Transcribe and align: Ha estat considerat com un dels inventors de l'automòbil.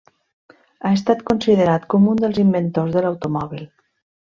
Ha 0.51 0.91
estat 0.99 1.21
considerat 1.27 1.85
com 1.95 2.09
un 2.15 2.23
dels 2.25 2.41
inventors 2.47 2.99
de 2.99 3.07
l'automòbil. 3.07 3.65